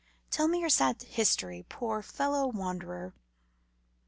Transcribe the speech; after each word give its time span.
Tell 0.31 0.47
me 0.47 0.59
your 0.61 0.69
sad 0.69 0.99
history, 1.03 1.63
poor 1.69 2.01
fellow 2.01 2.47
wanderer." 2.47 3.13